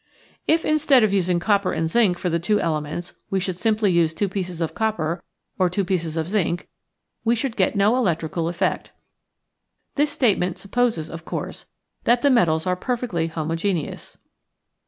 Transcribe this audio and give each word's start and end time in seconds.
If 0.47 0.65
instead 0.65 1.03
of 1.03 1.13
using 1.13 1.39
copper 1.39 1.73
and 1.73 1.87
zinc 1.87 2.17
for 2.17 2.27
the 2.27 2.39
two 2.39 2.59
elements 2.59 3.13
we 3.29 3.39
should 3.39 3.59
simply 3.59 3.91
use 3.91 4.15
two 4.15 4.27
pieces 4.27 4.59
of 4.59 4.73
copper 4.73 5.23
or 5.59 5.69
two 5.69 5.85
pieces 5.85 6.17
of 6.17 6.27
zinc, 6.27 6.67
we 7.23 7.35
should 7.35 7.55
get 7.55 7.75
no 7.75 7.95
electrical 7.95 8.49
effect. 8.49 8.89
This 9.93 10.09
statement 10.09 10.57
supposes 10.57 11.07
of 11.11 11.23
course 11.23 11.67
that 12.05 12.23
the 12.23 12.31
metals 12.31 12.65
are 12.65 12.75
perfectly 12.75 13.27
homo 13.27 13.53
geneous. 13.55 14.17